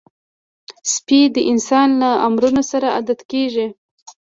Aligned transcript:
سپي 0.93 1.19
د 1.35 1.37
انسان 1.51 1.89
له 2.01 2.09
امرونو 2.27 2.61
سره 2.71 2.85
عادت 2.95 3.19
کېږي. 3.31 3.67